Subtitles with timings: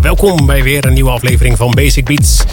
[0.00, 2.44] Welkom bij weer een nieuwe aflevering van Basic Beats.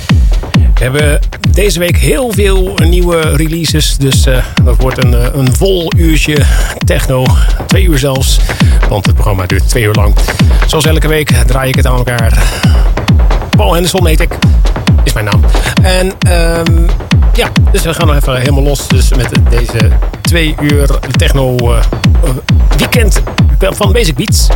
[0.51, 3.97] We hebben deze week heel veel nieuwe releases.
[3.97, 6.37] Dus uh, dat wordt een, uh, een vol uurtje
[6.85, 7.25] techno.
[7.67, 8.39] Twee uur zelfs.
[8.89, 10.15] Want het programma duurt twee uur lang.
[10.67, 12.43] Zoals elke week draai ik het aan elkaar.
[13.57, 14.37] Paul Henderson heet ik.
[15.03, 15.41] Is mijn naam.
[15.81, 16.85] En um,
[17.33, 18.87] ja, dus we gaan nog even helemaal los.
[18.87, 19.89] Dus met deze
[20.21, 21.79] twee uur techno uh,
[22.77, 23.21] weekend
[23.59, 24.47] van Basic Beats.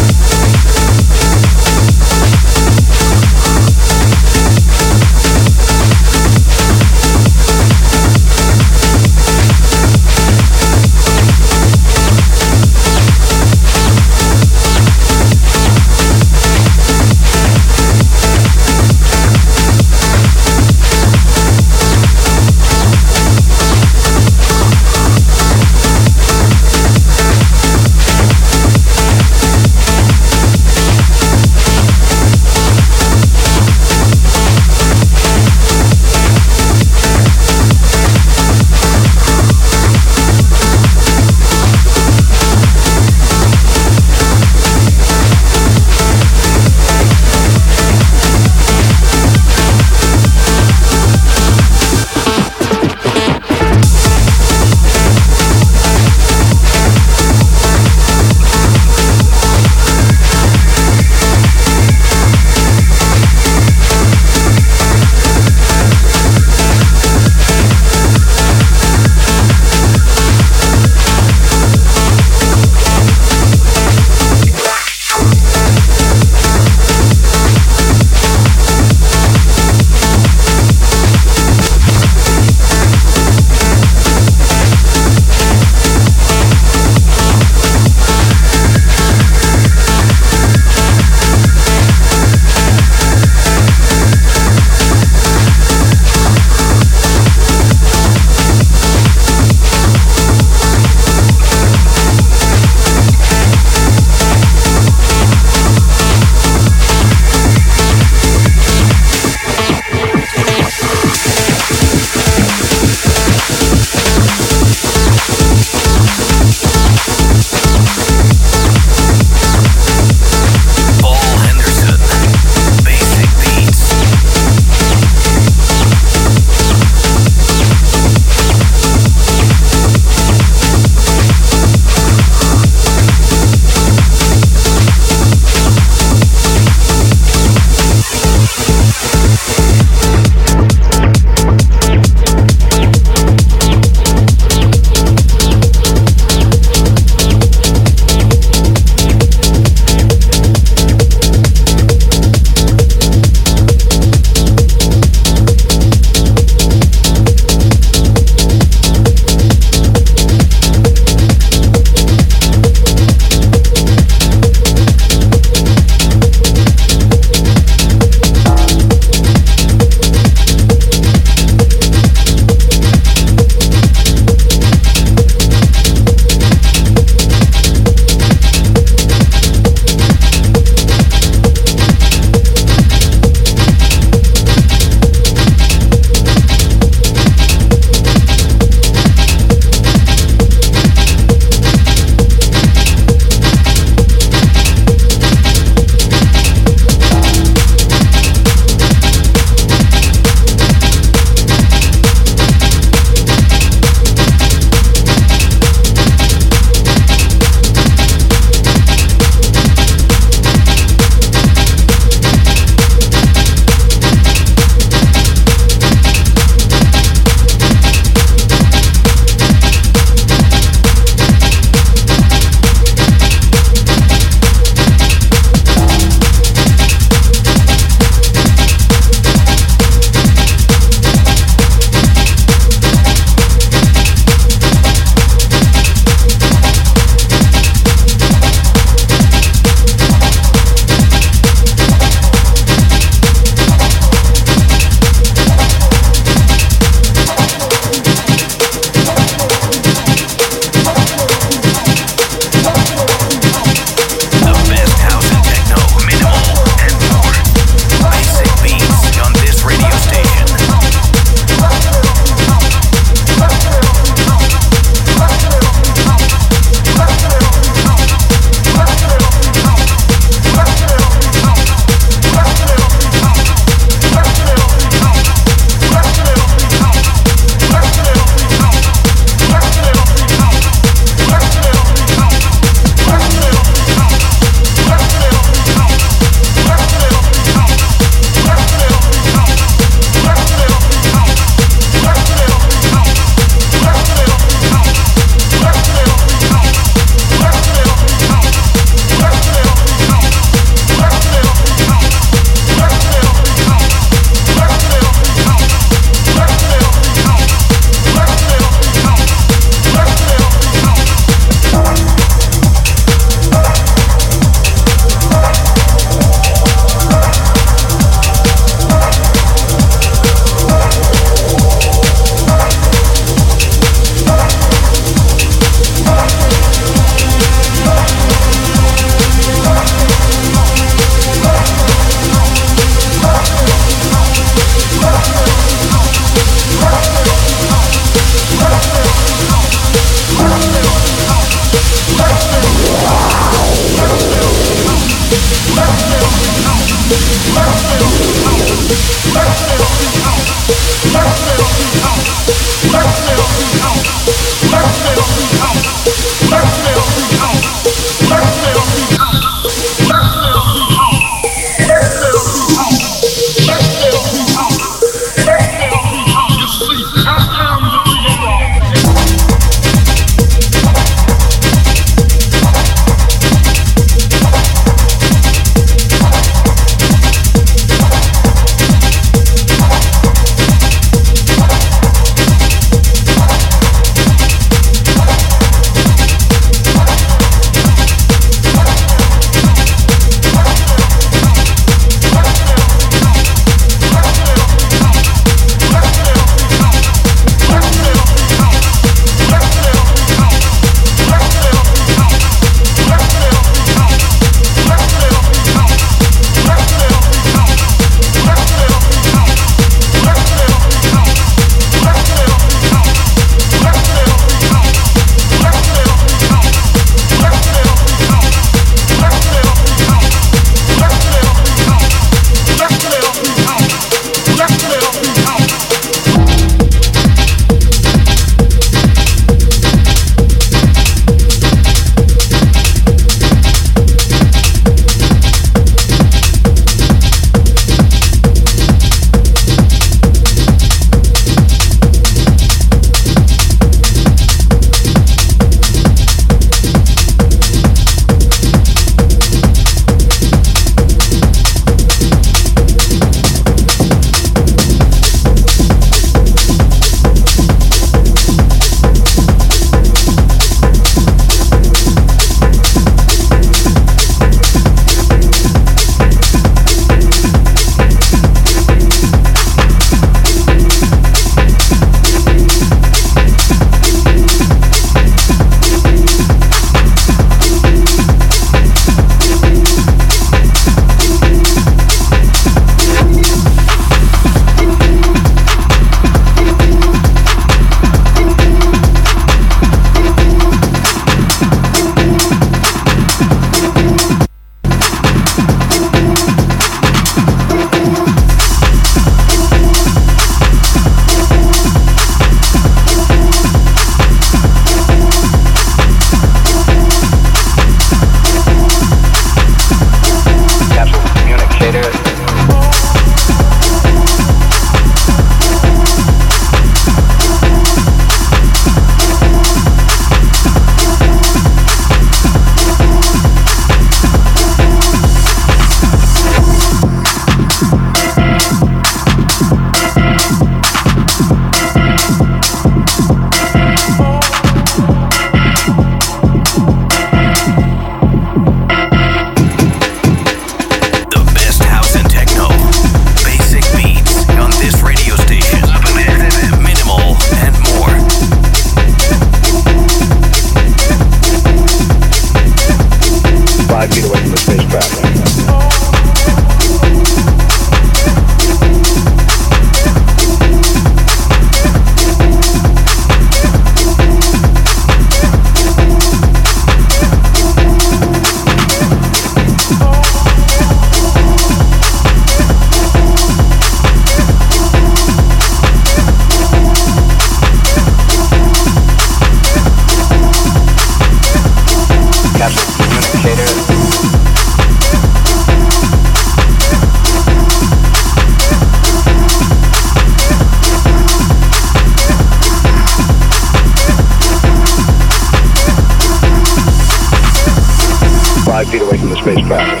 [599.18, 600.00] taking the spacecraft.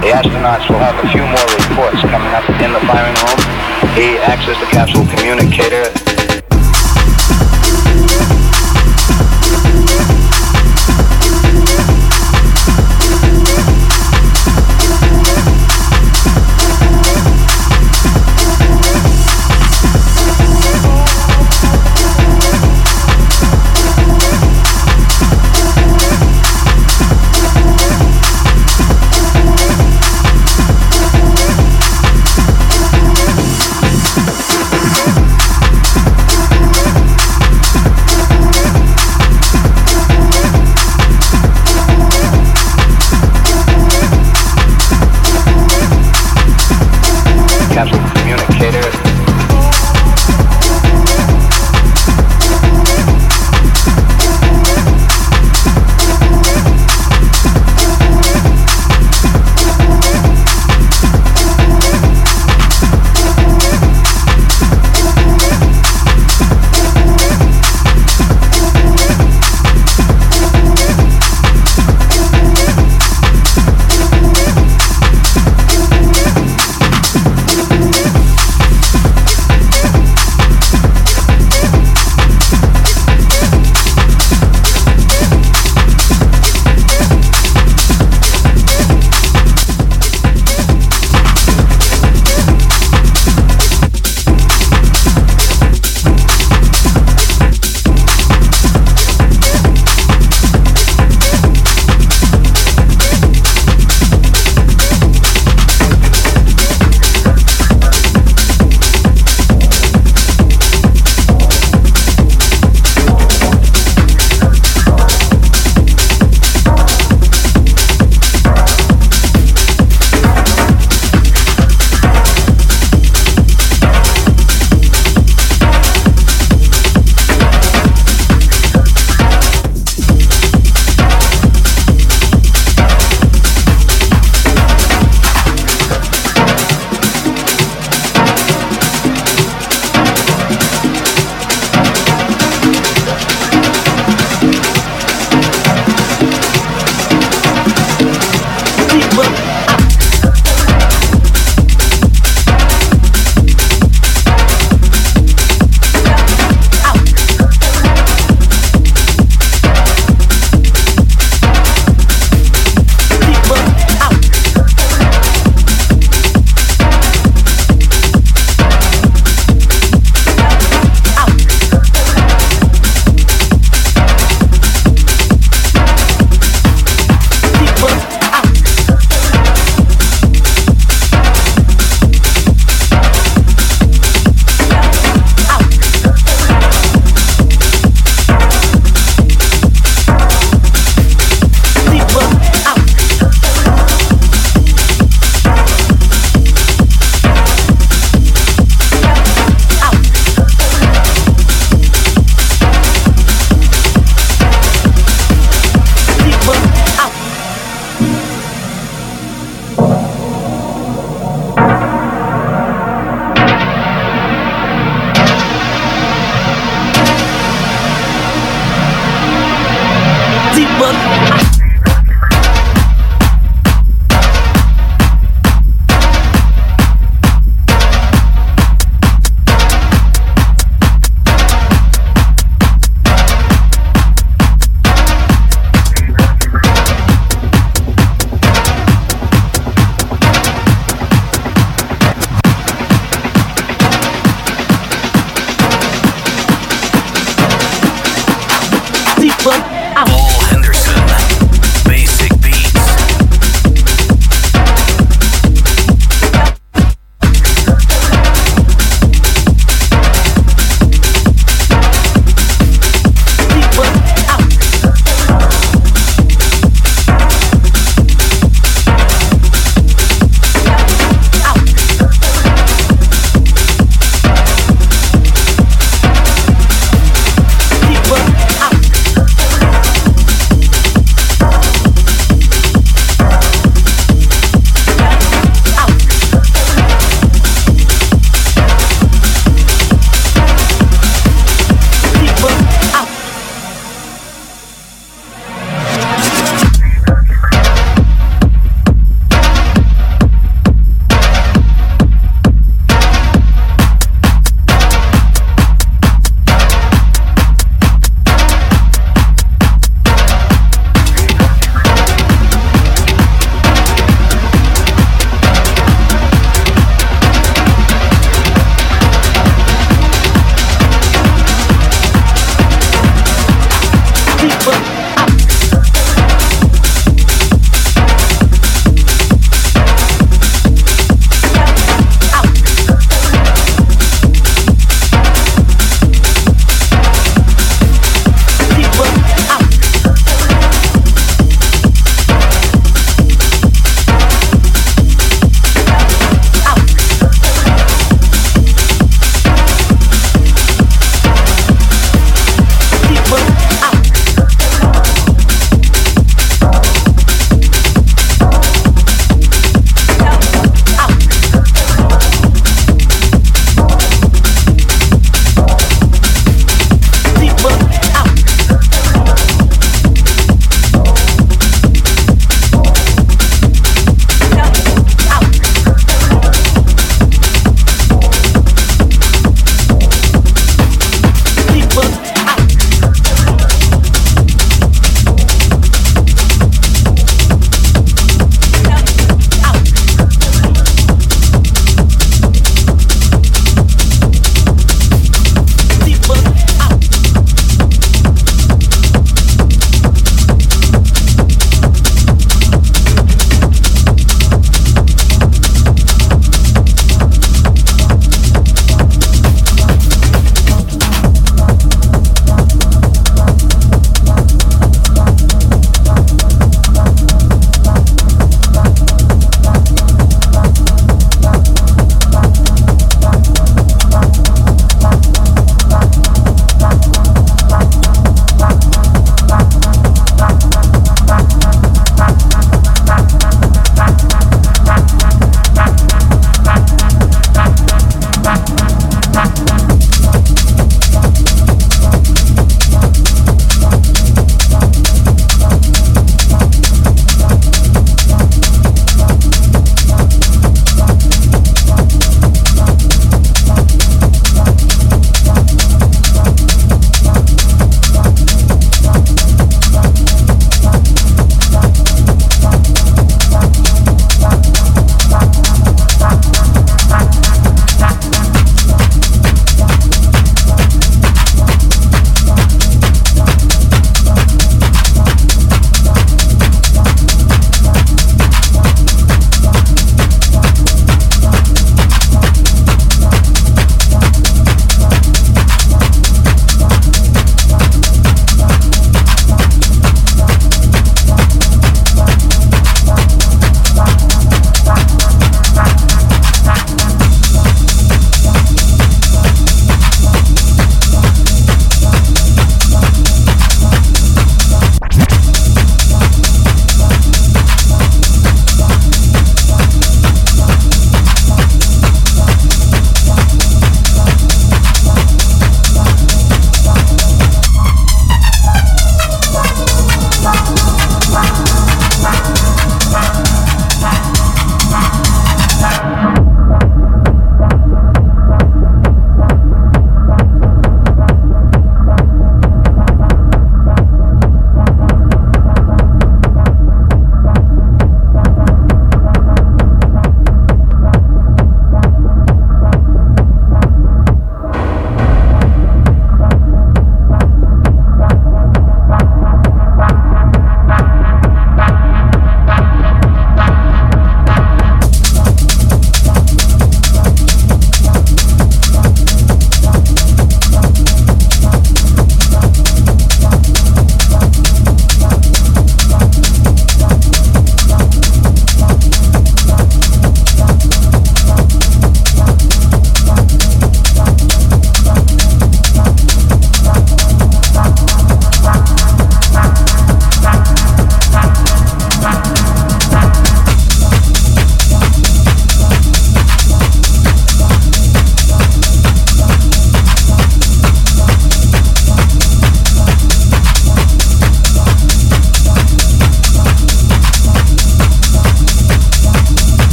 [0.00, 3.40] The astronauts will have a few more reports coming up in the firing room.
[3.94, 5.90] He accessed the capsule communicator.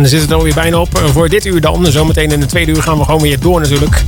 [0.00, 1.86] En dan zit het alweer bijna op voor dit uur dan.
[1.86, 4.02] Zometeen in de tweede uur gaan we gewoon weer door natuurlijk.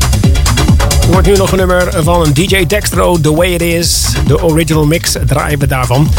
[1.02, 4.06] Er wordt nu nog een nummer van DJ Dextro, The Way It Is.
[4.26, 6.10] De original mix draaien we daarvan.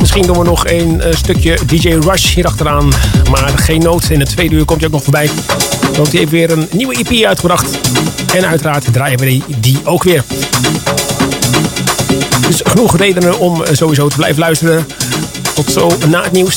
[0.00, 2.88] Misschien doen we nog een uh, stukje DJ Rush hier achteraan.
[3.30, 4.10] Maar geen nood.
[4.10, 5.30] In de tweede uur komt hij ook nog voorbij.
[5.96, 7.78] Want hij heeft weer een nieuwe EP uitgebracht.
[8.34, 10.24] En uiteraard draaien we die, die ook weer.
[12.46, 14.86] Dus genoeg redenen om sowieso te blijven luisteren.
[15.54, 16.56] Tot zo na het nieuws.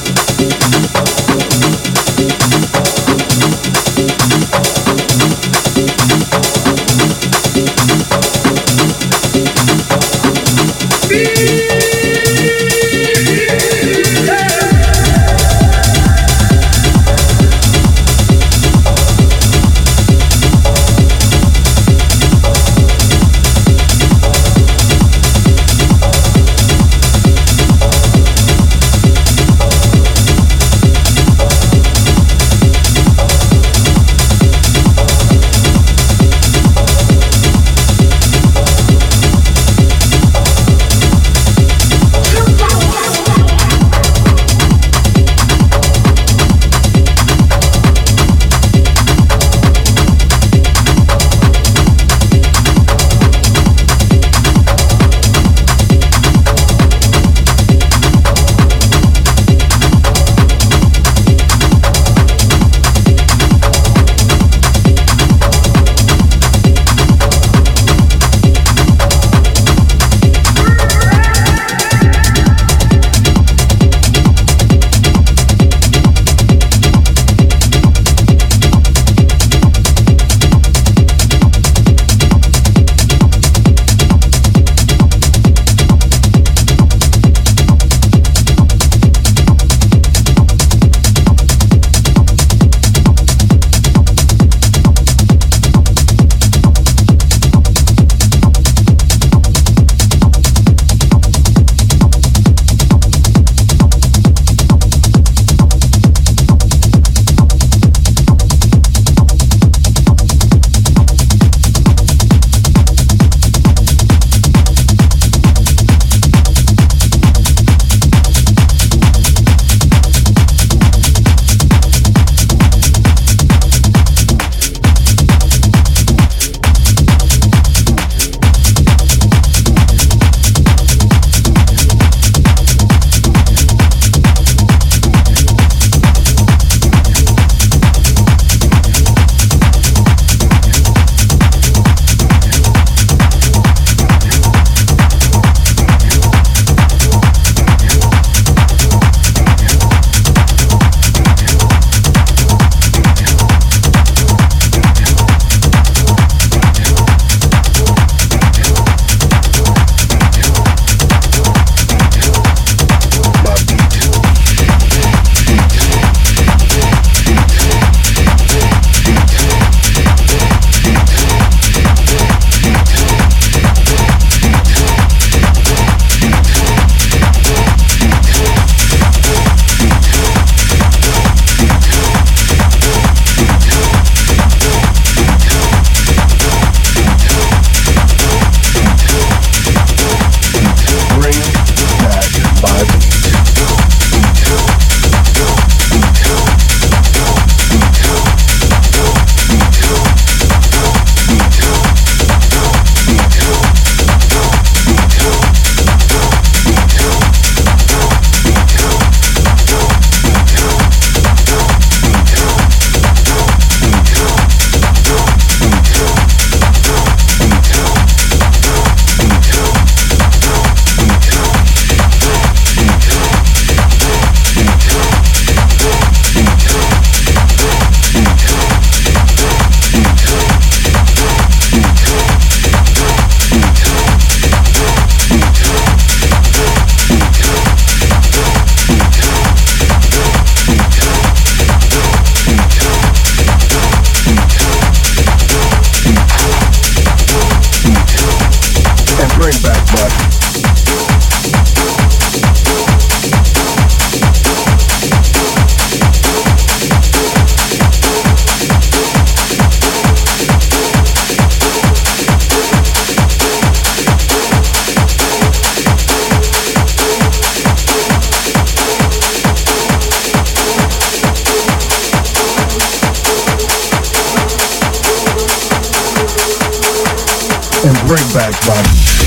[278.61, 279.20] from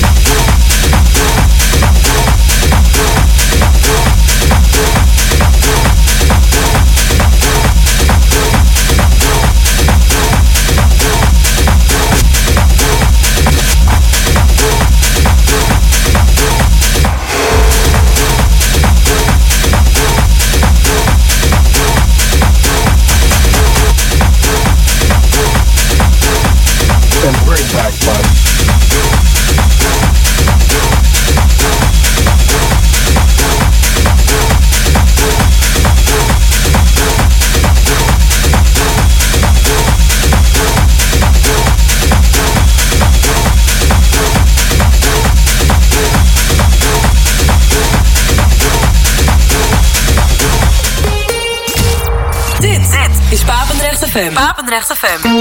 [54.75, 55.34] Riders FM.